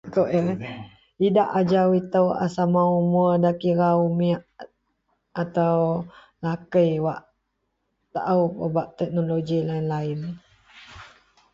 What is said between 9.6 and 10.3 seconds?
online.